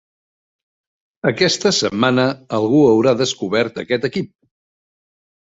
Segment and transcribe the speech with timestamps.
[1.31, 2.25] Aquesta setmana
[2.61, 4.33] algú haurà descobert aquest equip.